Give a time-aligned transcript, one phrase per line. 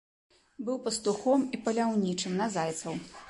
[0.69, 2.93] Быў пастухом і паляўнічым на зайцаў.